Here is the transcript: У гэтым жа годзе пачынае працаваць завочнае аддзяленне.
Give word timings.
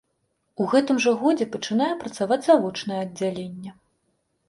У 0.63 0.69
гэтым 0.71 0.97
жа 1.05 1.13
годзе 1.25 1.47
пачынае 1.57 1.91
працаваць 2.01 2.41
завочнае 2.51 2.99
аддзяленне. 3.07 3.81